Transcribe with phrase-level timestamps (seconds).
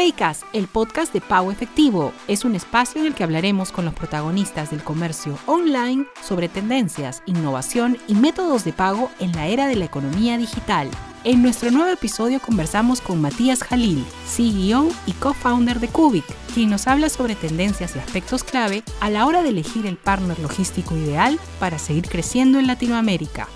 [0.00, 3.92] Paycast, el podcast de Pago Efectivo, es un espacio en el que hablaremos con los
[3.92, 9.76] protagonistas del comercio online sobre tendencias, innovación y métodos de pago en la era de
[9.76, 10.88] la economía digital.
[11.24, 16.24] En nuestro nuevo episodio conversamos con Matías Jalil, CEO y co-founder de Cubic,
[16.54, 20.38] quien nos habla sobre tendencias y aspectos clave a la hora de elegir el partner
[20.38, 23.48] logístico ideal para seguir creciendo en Latinoamérica.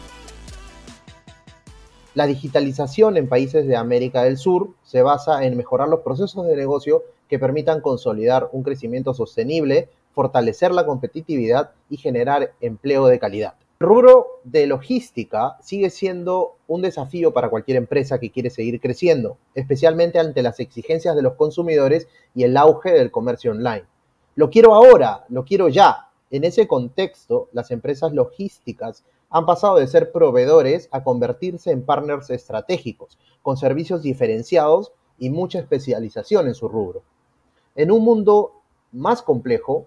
[2.15, 6.55] La digitalización en países de América del Sur se basa en mejorar los procesos de
[6.55, 13.54] negocio que permitan consolidar un crecimiento sostenible, fortalecer la competitividad y generar empleo de calidad.
[13.81, 19.37] El rubro de logística sigue siendo un desafío para cualquier empresa que quiere seguir creciendo,
[19.57, 23.87] especialmente ante las exigencias de los consumidores y el auge del comercio online.
[24.37, 26.11] Lo quiero ahora, lo quiero ya.
[26.31, 29.03] En ese contexto, las empresas logísticas
[29.35, 35.59] han pasado de ser proveedores a convertirse en partners estratégicos, con servicios diferenciados y mucha
[35.59, 37.03] especialización en su rubro.
[37.75, 38.53] En un mundo
[38.93, 39.87] más complejo,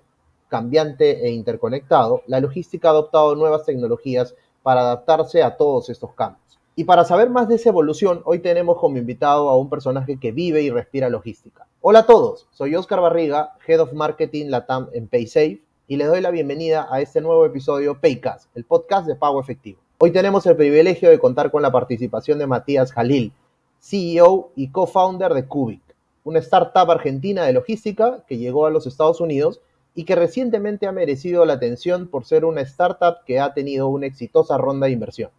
[0.50, 6.60] cambiante e interconectado, la logística ha adoptado nuevas tecnologías para adaptarse a todos estos cambios.
[6.76, 10.34] Y para saber más de esa evolución, hoy tenemos como invitado a un personaje que
[10.34, 11.66] vive y respira logística.
[11.80, 16.20] Hola a todos, soy Oscar Barriga, Head of Marketing Latam en PaySafe y les doy
[16.20, 19.80] la bienvenida a este nuevo episodio Paycast, el podcast de pago efectivo.
[20.00, 23.32] Hoy tenemos el privilegio de contar con la participación de Matías Jalil,
[23.80, 25.82] CEO y co-founder de Cubic,
[26.26, 29.62] una startup argentina de logística que llegó a los Estados Unidos
[29.96, 34.08] y que recientemente ha merecido la atención por ser una startup que ha tenido una
[34.08, 35.32] exitosa ronda de inversión.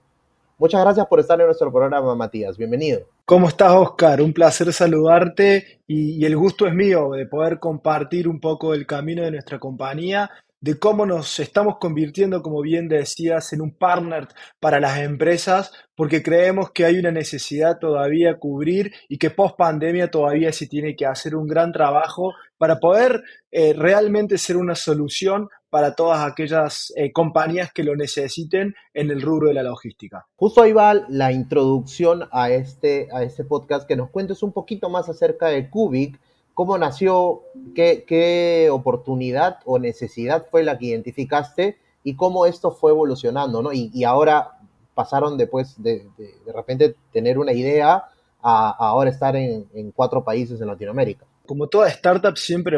[0.61, 2.59] Muchas gracias por estar en nuestro programa, Matías.
[2.59, 3.03] Bienvenido.
[3.25, 4.21] ¿Cómo estás, Oscar?
[4.21, 9.23] Un placer saludarte y, el gusto es mío de poder compartir un poco el camino
[9.23, 10.29] de nuestra compañía,
[10.61, 14.27] de cómo nos estamos convirtiendo, como bien decías, en un partner
[14.59, 19.57] para las empresas, porque creemos que hay una necesidad todavía a cubrir y que post
[19.57, 23.23] pandemia todavía se tiene que hacer un gran trabajo para poder
[23.53, 29.21] eh, realmente ser una solución para todas aquellas eh, compañías que lo necesiten en el
[29.21, 30.27] rubro de la logística.
[30.37, 34.89] Justo ahí va la introducción a este, a este podcast, que nos cuentes un poquito
[34.89, 36.19] más acerca de Cubic,
[36.55, 37.43] cómo nació,
[37.75, 43.73] qué, qué oportunidad o necesidad fue la que identificaste y cómo esto fue evolucionando, ¿no?
[43.73, 44.59] Y, ahora
[44.95, 48.05] pasaron después de, de, repente tener una idea
[48.49, 52.77] a, ahora estar en, en cuatro países en Latinoamérica como toda startup, siempre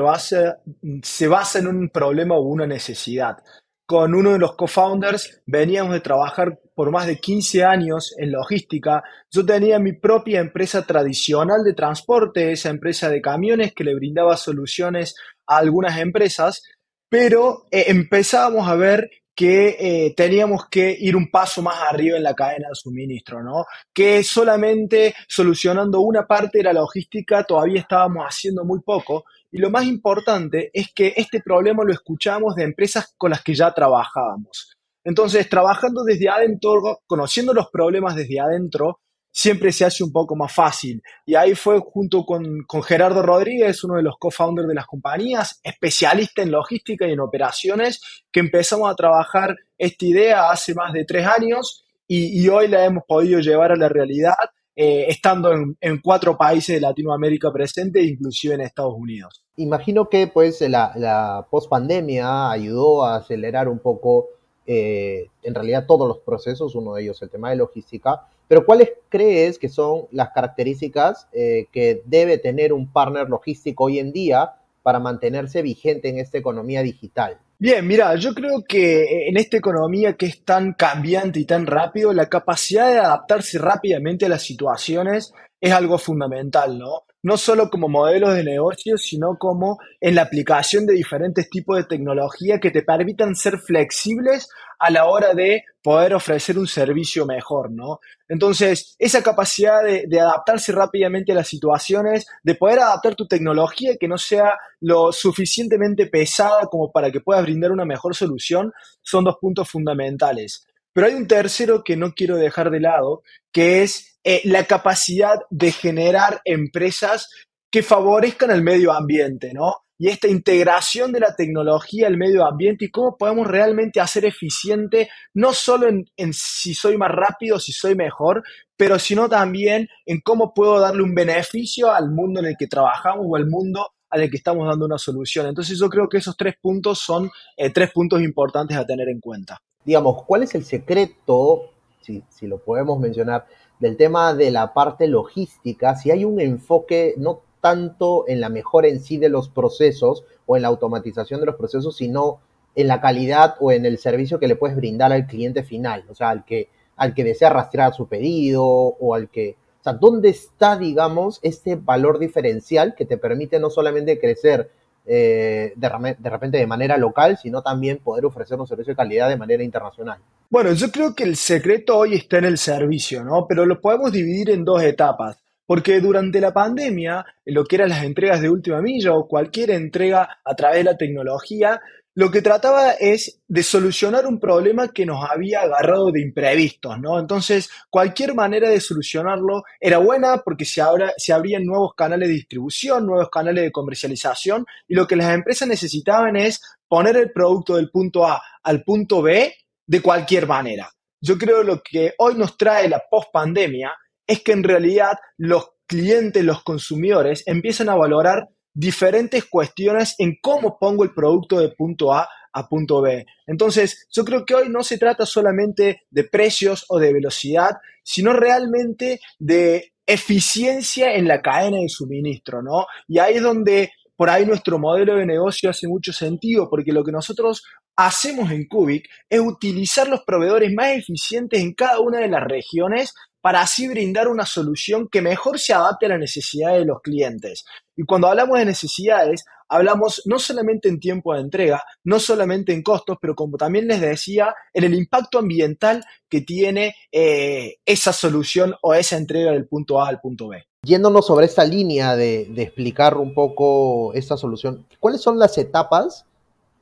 [1.03, 3.43] se basa en un problema o una necesidad.
[3.85, 9.03] Con uno de los co-founders veníamos de trabajar por más de 15 años en logística.
[9.29, 14.37] Yo tenía mi propia empresa tradicional de transporte, esa empresa de camiones que le brindaba
[14.37, 15.17] soluciones
[15.49, 16.63] a algunas empresas,
[17.09, 19.11] pero eh, empezábamos a ver
[19.41, 23.65] que eh, teníamos que ir un paso más arriba en la cadena de suministro, ¿no?
[23.91, 29.25] Que solamente solucionando una parte de la logística todavía estábamos haciendo muy poco.
[29.51, 33.55] Y lo más importante es que este problema lo escuchamos de empresas con las que
[33.55, 34.77] ya trabajábamos.
[35.05, 40.53] Entonces, trabajando desde adentro, conociendo los problemas desde adentro, siempre se hace un poco más
[40.53, 41.03] fácil.
[41.27, 46.43] Y ahí fue junto con, Gerardo Rodríguez, uno de los co-founders de las compañías, especialista
[46.43, 51.27] en logística y en operaciones, que empezamos a trabajar esta idea hace más de tres
[51.27, 54.35] años y, hoy la hemos podido llevar a la realidad.
[54.77, 59.45] Eh, estando en, cuatro países de Latinoamérica presente, inclusive en Estados Unidos.
[59.57, 64.29] Imagino que pues la, la post-pandemia ayudó a acelerar un poco
[64.73, 68.91] eh, en realidad todos los procesos, uno de ellos el tema de logística, pero ¿cuáles
[69.09, 74.55] crees que son las características eh, que debe tener un partner logístico hoy en día
[74.83, 77.39] para mantenerse vigente en esta economía digital?
[77.61, 82.13] Bien, mira, yo creo que en esta economía que es tan cambiante y tan rápido,
[82.13, 87.05] la capacidad de adaptarse rápidamente a las situaciones es algo fundamental, ¿no?
[87.23, 91.85] no solo como modelos de negocio, sino como en la aplicación de diferentes tipos de
[91.85, 94.49] tecnología que te permitan ser flexibles
[94.79, 98.01] a la hora de poder ofrecer un servicio mejor, ¿no?
[98.29, 104.09] Entonces, esa capacidad de, adaptarse rápidamente a las situaciones, de poder adaptar tu tecnología que
[104.09, 108.73] no sea lo suficientemente pesada como para que puedas brindar una mejor solución,
[109.03, 110.67] son dos puntos fundamentales.
[111.01, 113.23] Pero hay un tercero que no quiero dejar de lado,
[113.55, 117.31] que es eh, la capacidad de generar empresas
[117.73, 119.77] que favorezcan el medio ambiente, ¿no?
[119.97, 125.09] Y esta integración de la tecnología al medio ambiente y cómo podemos realmente hacer eficiente,
[125.33, 128.43] no solo en, en si soy más rápido, si soy mejor,
[128.77, 133.25] pero sino también en cómo puedo darle un beneficio al mundo en el que trabajamos
[133.27, 135.47] o al mundo al que estamos dando una solución.
[135.47, 139.19] Entonces yo creo que esos tres puntos son eh, tres puntos importantes a tener en
[139.19, 139.63] cuenta.
[139.85, 143.47] Digamos, ¿cuál es el secreto, si, si lo podemos mencionar,
[143.79, 148.89] del tema de la parte logística, si hay un enfoque no tanto en la mejora
[148.89, 152.41] en sí de los procesos o en la automatización de los procesos, sino
[152.75, 156.15] en la calidad o en el servicio que le puedes brindar al cliente final, o
[156.15, 160.29] sea, al que, al que desea rastrear su pedido o al que, o sea, ¿dónde
[160.29, 164.71] está, digamos, este valor diferencial que te permite no solamente crecer
[165.07, 169.29] eh, de, de, repente de manera local, sino también poder ofrecer un servicio de calidad
[169.29, 170.19] de manera internacional?
[170.49, 173.47] Bueno, yo creo que el secreto hoy está en el servicio, ¿no?
[173.49, 175.39] Pero lo podemos dividir en dos etapas.
[175.71, 180.41] Porque durante la pandemia, lo que eran las entregas de última milla o cualquier entrega
[180.45, 181.81] a través de la tecnología,
[182.21, 187.19] lo que trataba es de solucionar un problema que nos había agarrado de imprevistos, ¿no?
[187.19, 190.83] Entonces, cualquier manera de solucionarlo era buena porque se,
[191.17, 195.67] se abrían nuevos canales de distribución, nuevos canales de comercialización, y lo que las empresas
[195.67, 199.55] necesitaban es poner el producto del punto A al punto B
[199.87, 200.91] de cualquier manera.
[201.23, 203.95] Yo creo lo que hoy nos trae la post-pandemia
[204.27, 210.79] es que en realidad los clientes, los consumidores, empiezan a valorar diferentes cuestiones en cómo
[210.79, 213.27] pongo el producto de punto A a punto B.
[213.47, 217.71] Entonces, yo creo que hoy no se trata solamente de precios o de velocidad,
[218.03, 222.87] sino realmente de eficiencia en la cadena de suministro, ¿no?
[223.07, 227.05] Y ahí es donde por ahí nuestro modelo de negocio hace mucho sentido, porque lo
[227.05, 227.63] que nosotros
[227.97, 233.15] hacemos en Cubic es utilizar los proveedores más eficientes en cada una de las regiones
[233.41, 237.65] para así brindar una solución que mejor se adapte a la necesidad de los clientes.
[237.97, 242.83] Y cuando hablamos de necesidades, hablamos no solamente en tiempo de entrega, no solamente en
[242.83, 248.75] costos, pero como también les decía, en el impacto ambiental que tiene eh, esa solución
[248.83, 250.65] o esa entrega del punto A al punto B.
[250.83, 256.25] Yéndonos sobre esta línea de, de explicar un poco esta solución, ¿cuáles son las etapas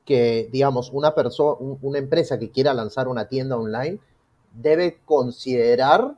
[0.09, 3.99] que, digamos, una persona, una empresa que quiera lanzar una tienda online
[4.53, 6.15] debe considerar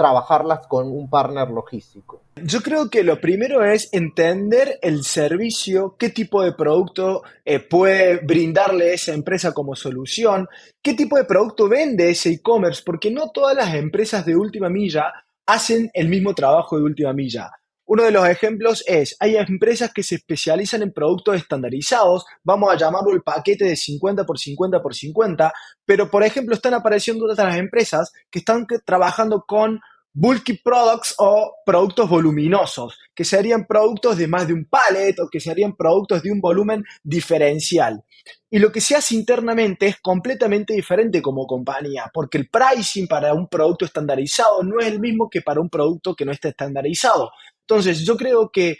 [0.00, 2.22] trabajarlas con un partner logístico?
[2.42, 8.16] Yo creo que lo primero es entender el servicio, qué tipo de producto eh, puede
[8.24, 10.48] brindarle esa empresa como solución,
[10.80, 15.12] qué tipo de producto vende ese e-commerce, porque no todas las empresas de última milla
[15.44, 17.50] hacen el mismo trabajo de última milla.
[17.92, 22.76] Uno de los ejemplos es, hay empresas que se especializan en productos estandarizados, vamos a
[22.76, 25.52] llamarlo el paquete de 50 por 50 por 50,
[25.84, 29.80] pero por ejemplo están apareciendo otras empresas que están trabajando con
[30.12, 35.40] bulky products o productos voluminosos, que serían productos de más de un pallet o que
[35.40, 38.04] serían productos de un volumen diferencial.
[38.50, 43.32] Y lo que se hace internamente es completamente diferente como compañía, porque el pricing para
[43.34, 47.30] un producto estandarizado no es el mismo que para un producto que no está estandarizado.
[47.70, 48.78] Entonces, yo creo que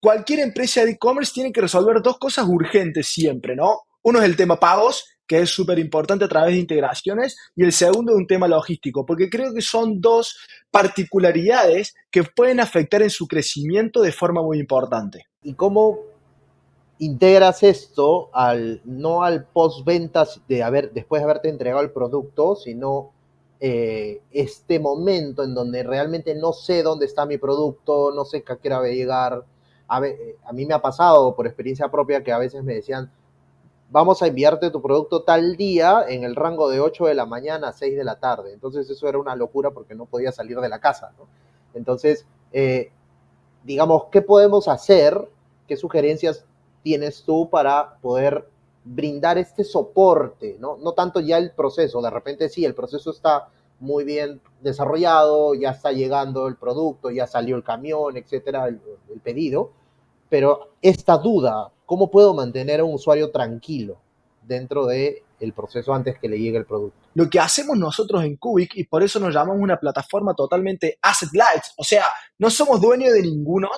[0.00, 3.82] cualquier empresa de e-commerce tiene que resolver dos cosas urgentes siempre, ¿no?
[4.02, 7.72] Uno es el tema pagos que es súper importante a través de integraciones, y el
[7.72, 10.36] segundo es un tema logístico, porque creo que son dos
[10.72, 15.26] particularidades que pueden afectar en su crecimiento de forma muy importante.
[15.42, 16.00] ¿Y cómo
[16.98, 23.12] integras esto al no al post-ventas de haber, después de haberte entregado el producto, sino
[23.64, 28.56] eh, este momento en donde realmente no sé dónde está mi producto, no sé qué
[28.56, 29.44] quiera llegar.
[29.86, 30.02] A,
[30.44, 33.12] a mí me ha pasado por experiencia propia que a veces me decían,
[33.88, 37.68] vamos a enviarte tu producto tal día en el rango de 8 de la mañana
[37.68, 38.52] a 6 de la tarde.
[38.52, 41.12] Entonces eso era una locura porque no podía salir de la casa.
[41.72, 42.90] Entonces, eh,
[43.62, 45.28] digamos, ¿qué podemos hacer?
[45.68, 46.44] ¿Qué sugerencias
[46.82, 48.48] tienes tú para poder
[48.82, 50.56] brindar este soporte?
[50.58, 53.48] No, no tanto ya el proceso, de repente sí, el proceso está
[53.82, 58.80] muy bien desarrollado, ya está llegando el producto, ya salió el camión, etcétera, el,
[59.22, 59.72] pedido,
[60.28, 64.00] pero esta duda, ¿Cómo puedo mantener a un usuario tranquilo
[64.40, 66.96] dentro del el proceso antes que le llegue el producto?
[67.12, 71.34] Lo que hacemos nosotros en Cubic, y por eso nos llamamos una plataforma totalmente asset
[71.34, 72.06] light, o sea,
[72.38, 73.68] no somos dueños de ninguno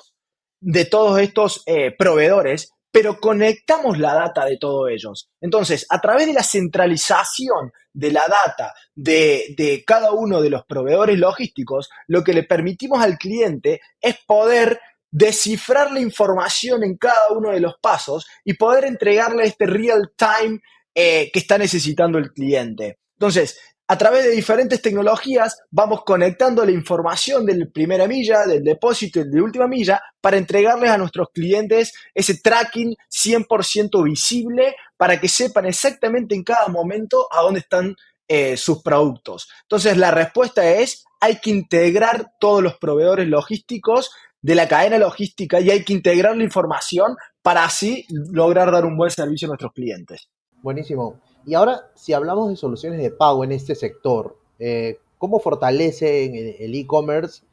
[0.61, 5.29] de todos estos eh, proveedores, pero conectamos la data de todos ellos.
[5.41, 10.63] Entonces, a través de la centralización de la data de, de, cada uno de los
[10.65, 14.79] proveedores logísticos, lo que le permitimos al cliente es poder
[15.11, 20.61] descifrar la información en cada uno de los pasos y poder entregarle este real time
[20.93, 22.99] eh, que está necesitando el cliente.
[23.17, 29.19] Entonces, a través de diferentes tecnologías vamos conectando la información de primera milla, del depósito
[29.19, 35.27] y de última milla para entregarles a nuestros clientes ese tracking 100% visible para que
[35.27, 37.95] sepan exactamente en cada momento a dónde están
[38.27, 39.47] eh, sus productos.
[39.63, 44.11] Entonces la respuesta es hay que integrar todos los proveedores logísticos
[44.41, 48.97] de la cadena logística y hay que integrar la información para así lograr dar un
[48.97, 50.27] buen servicio a nuestros clientes.
[50.61, 51.21] Buenísimo.
[51.45, 56.25] Y ahora, si hablamos de soluciones de pago en este sector, eh, ¿cómo fortalece
[56.63, 57.43] el e-commerce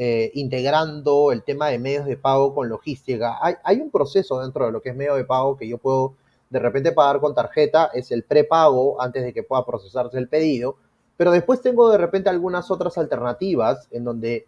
[0.00, 3.36] eh, integrando el tema de medios de pago con logística.
[3.64, 6.14] Hay, un proceso dentro de lo que es medio de pago que yo puedo
[6.50, 10.76] de repente pagar con tarjeta, es el prepago antes de que pueda procesarse el pedido,
[11.16, 14.46] pero después tengo de repente algunas otras alternativas en donde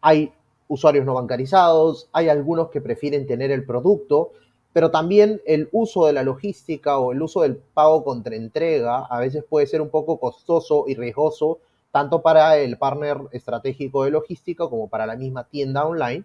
[0.00, 0.32] hay
[0.66, 4.32] usuarios no bancarizados, hay algunos que prefieren tener el producto,
[4.72, 9.20] pero también el uso de la logística o el uso del pago contra entrega a
[9.20, 11.58] veces puede ser un poco costoso y riesgoso
[11.90, 16.24] tanto para el partner estratégico de logística como para la misma tienda online.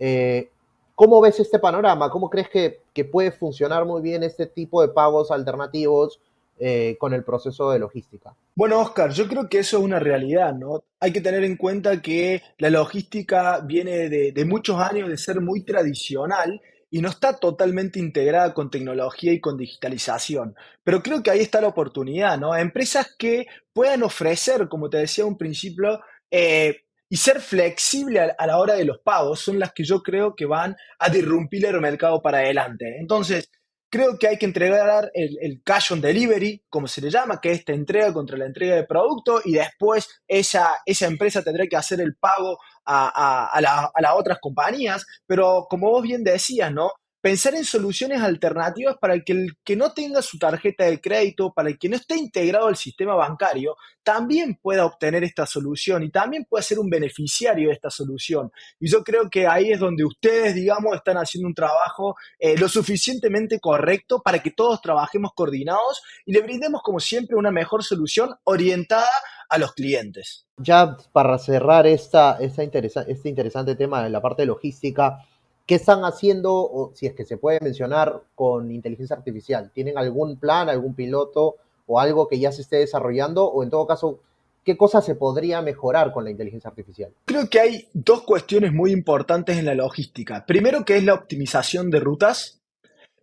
[0.00, 0.50] Eh,
[0.96, 2.10] ¿Cómo ves este panorama?
[2.10, 6.20] ¿Cómo crees que, puede funcionar muy bien este tipo de pagos alternativos
[6.58, 8.34] eh, con el proceso de logística?
[8.56, 10.82] Bueno, Oscar, yo creo que eso es una realidad, ¿no?
[10.98, 15.62] Hay que tener en cuenta que la logística viene de muchos años de ser muy
[15.62, 16.60] tradicional
[16.94, 20.54] y no está totalmente integrada con tecnología y con digitalización.
[20.84, 22.56] Pero creo que ahí está la oportunidad, ¿no?
[22.56, 25.98] Empresas que puedan ofrecer, como te decía un principio,
[26.30, 30.36] eh, y ser flexible a, la hora de los pagos son las que yo creo
[30.36, 32.96] que van a disrumpir el mercado para adelante.
[33.00, 33.50] Entonces,
[33.90, 37.58] creo que hay que entregar el, cash on delivery, como se le llama, que es
[37.58, 42.00] esta entrega contra la entrega de producto, y después esa, esa empresa tendrá que hacer
[42.00, 46.92] el pago a, las otras compañías, pero como vos bien decías, ¿no?
[47.20, 51.70] Pensar en soluciones alternativas para que, el que no tenga su tarjeta de crédito, para
[51.70, 56.44] el que no esté integrado al sistema bancario, también pueda obtener esta solución y también
[56.44, 58.52] pueda ser un beneficiario de esta solución.
[58.78, 62.68] Y yo creo que ahí es donde ustedes, digamos, están haciendo un trabajo eh, lo
[62.68, 68.34] suficientemente correcto para que todos trabajemos coordinados y le brindemos, como siempre, una mejor solución
[68.44, 69.08] orientada
[69.48, 70.46] a los clientes.
[70.58, 75.18] Ya para cerrar esta, esta este interesante tema de la parte logística,
[75.66, 79.70] ¿qué están haciendo, o si es que se puede mencionar, con inteligencia artificial?
[79.72, 83.44] ¿Tienen algún plan, algún piloto o algo que ya se esté desarrollando?
[83.46, 84.20] O en todo caso,
[84.64, 87.12] ¿qué cosas se podría mejorar con la inteligencia artificial?
[87.24, 90.44] Creo que hay dos cuestiones muy importantes en la logística.
[90.46, 92.60] Primero, que es la optimización de rutas.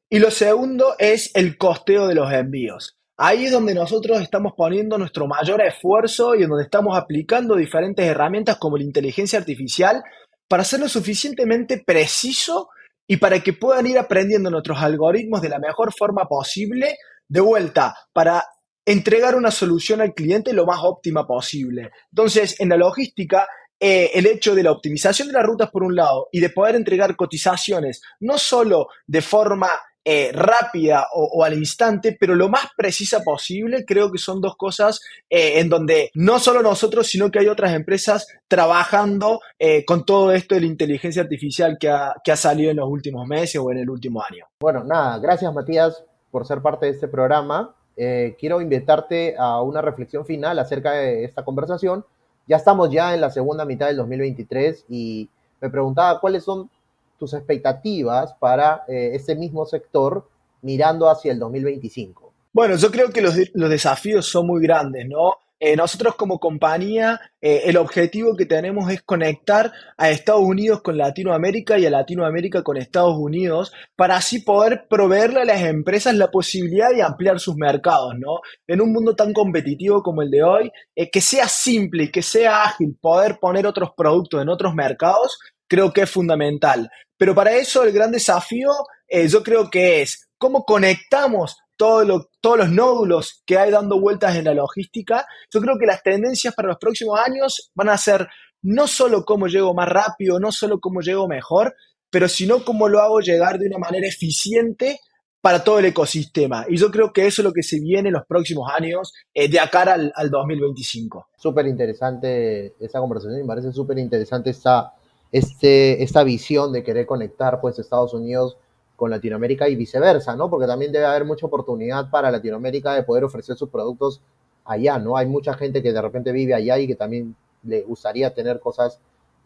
[0.10, 2.98] Y lo segundo es el costeo de los envíos.
[3.18, 8.06] Ahí es donde nosotros estamos poniendo nuestro mayor esfuerzo y en donde estamos aplicando diferentes
[8.06, 10.04] herramientas como la inteligencia artificial
[10.48, 12.70] para hacerlo suficientemente preciso
[13.08, 17.96] y para que puedan ir aprendiendo nuestros algoritmos de la mejor forma posible, de vuelta,
[18.14, 18.44] para
[18.86, 21.92] entregar una solución al cliente lo más óptima posible.
[22.12, 23.48] Entonces, en la logística,
[23.80, 26.76] eh, el hecho de la optimización de las rutas por un lado y de poder
[26.76, 29.70] entregar cotizaciones no solo de forma
[30.04, 35.00] eh, rápida o, al instante, pero lo más precisa posible, creo que son dos cosas
[35.30, 40.32] eh, en donde no solo nosotros, sino que hay otras empresas trabajando eh, con todo
[40.32, 43.72] esto de la inteligencia artificial que ha, que ha salido en los últimos meses o
[43.72, 44.48] en el último año.
[44.60, 47.76] Bueno, nada, gracias Matías por ser parte de este programa.
[47.96, 52.04] quiero invitarte a una reflexión final acerca de esta conversación.
[52.48, 55.30] Ya estamos ya en la segunda mitad del 2023 y
[55.60, 56.72] me preguntaba cuáles son
[57.22, 60.28] tus expectativas para eh, ese mismo sector
[60.64, 62.34] mirando hacia el 2025?
[62.52, 65.36] Bueno, yo creo que los, desafíos son muy grandes, ¿no?
[65.60, 70.98] Eh, nosotros como compañía, eh, el objetivo que tenemos es conectar a Estados Unidos con
[70.98, 76.32] Latinoamérica y a Latinoamérica con Estados Unidos para así poder proveerle a las empresas la
[76.32, 78.40] posibilidad de ampliar sus mercados, ¿no?
[78.66, 82.64] En un mundo tan competitivo como el de hoy, que sea simple y que sea
[82.64, 85.38] ágil poder poner otros productos en otros mercados,
[85.72, 86.90] creo que es fundamental.
[87.22, 88.72] Pero para eso el gran desafío
[89.08, 94.46] eh, yo creo que es cómo conectamos todos los nódulos que hay dando vueltas en
[94.46, 95.28] la logística.
[95.54, 98.28] Yo creo que las tendencias para los próximos años van a ser
[98.64, 101.76] no solo cómo llego más rápido, no solo cómo llego mejor,
[102.10, 105.00] pero sino cómo lo hago llegar de una manera eficiente
[105.42, 106.66] para todo el ecosistema.
[106.70, 109.48] Y yo creo que eso es lo que se viene en los próximos años eh,
[109.48, 111.28] de acá al, al 2025.
[111.38, 114.96] Súper interesante esa conversación, me parece súper interesante esta
[115.32, 118.58] este, esta visión de querer conectar pues Estados Unidos
[118.96, 120.50] con Latinoamérica y viceversa, ¿no?
[120.50, 124.22] Porque también debe haber mucha oportunidad para Latinoamérica de poder ofrecer sus productos
[124.66, 125.18] allá, ¿no?
[125.18, 129.00] Hay mucha gente que de repente vive allá y que también le gustaría tener cosas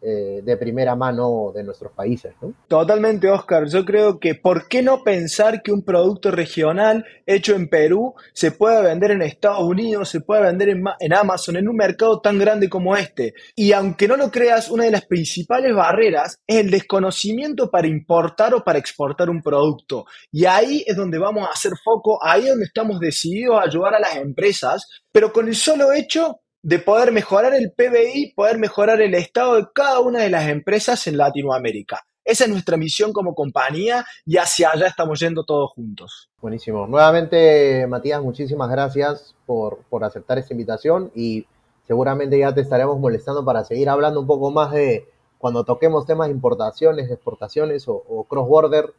[0.08, 2.34] eh, de primera mano de nuestros países.
[2.40, 2.54] ¿no?
[2.68, 3.68] Totalmente, Oscar.
[3.68, 8.52] Yo creo que ¿por qué no pensar que un producto regional hecho en Perú se
[8.52, 12.38] pueda vender en Estados Unidos, se pueda vender en, en Amazon, en un mercado tan
[12.38, 13.34] grande como este?
[13.56, 18.54] Y aunque no lo creas, una de las principales barreras es el desconocimiento para importar
[18.54, 20.06] o para exportar un producto.
[20.32, 23.96] Y ahí es donde vamos a hacer foco, ahí es donde estamos decididos a ayudar
[23.96, 29.00] a las empresas, pero con el solo hecho de poder mejorar el PBI, poder mejorar
[29.00, 32.08] el estado de cada una de las empresas en Latinoamérica.
[32.24, 36.32] Esa es nuestra misión como compañía y hacia allá estamos yendo todos juntos.
[36.42, 36.88] Buenísimo.
[36.88, 41.46] Nuevamente, Matías, muchísimas gracias por, aceptar esta invitación y
[41.86, 45.08] seguramente ya te estaremos molestando para seguir hablando un poco más de,
[45.38, 48.92] cuando toquemos temas de importaciones, exportaciones o, o cross-border,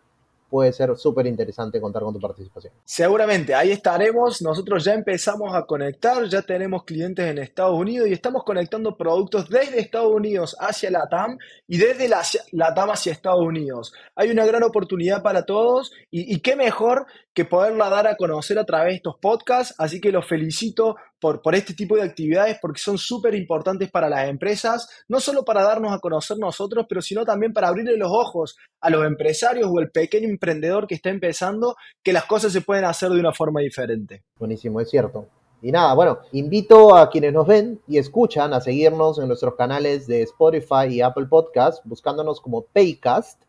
[0.49, 2.73] puede ser súper interesante contar con tu participación.
[2.85, 4.43] Seguramente, ahí estaremos.
[4.43, 9.49] Nosotros ya empezamos a conectar, ya tenemos clientes en Estados Unidos y estamos conectando productos
[9.49, 13.93] desde Estados Unidos hacia la TAM y desde la, TAM hacia Estados Unidos.
[14.15, 18.65] Hay una gran oportunidad para todos y qué mejor que poderla dar a conocer a
[18.65, 19.75] través de estos podcasts.
[19.77, 24.27] Así que los felicito por, este tipo de actividades porque son súper importantes para las
[24.27, 28.57] empresas, no solo para darnos a conocer nosotros, pero sino también para abrirle los ojos
[28.81, 32.87] a los empresarios o el pequeño emprendedor que está empezando que las cosas se pueden
[32.87, 34.25] hacer de una forma diferente.
[34.39, 35.27] Buenísimo, es cierto.
[35.61, 40.07] Y nada, bueno, invito a quienes nos ven y escuchan a seguirnos en nuestros canales
[40.07, 43.43] de Spotify y Apple Podcast, buscándonos como Paycast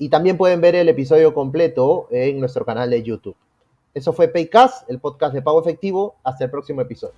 [0.00, 3.36] y también pueden ver el episodio completo en nuestro canal de YouTube.
[3.92, 6.16] Eso fue Paycast, el podcast de pago efectivo.
[6.24, 7.12] Hasta el próximo episodio.